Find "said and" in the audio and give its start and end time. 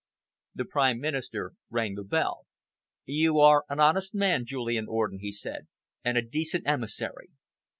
5.31-6.17